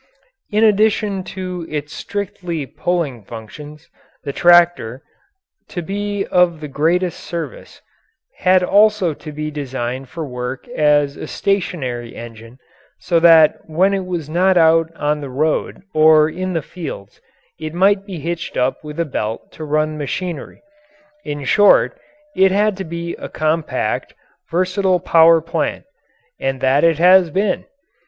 [0.51, 3.87] In addition to its strictly pulling functions,
[4.23, 5.03] the tractor,
[5.67, 7.83] to be of the greatest service,
[8.39, 12.57] had also to be designed for work as a stationary engine
[12.99, 17.21] so that when it was not out on the road or in the fields
[17.59, 20.63] it might be hitched up with a belt to run machinery.
[21.25, 21.95] In short,
[22.35, 24.15] it had to be a compact,
[24.49, 25.85] versatile power plant.
[26.39, 27.65] And that it has been.